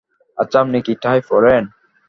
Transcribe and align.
আচ্ছা, 0.37 0.57
আপনি 0.59 0.77
কী 0.81 0.93
টাই 1.01 1.19
পড়েন? 1.29 1.63